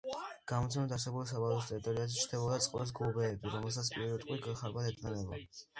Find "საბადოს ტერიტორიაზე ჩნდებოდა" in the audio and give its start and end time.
1.33-2.59